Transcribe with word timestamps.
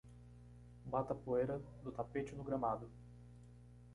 Bata 0.83 1.13
a 1.13 1.15
poeira 1.15 1.61
do 1.83 1.91
tapete 1.91 2.33
no 2.35 2.43
gramado. 2.43 2.89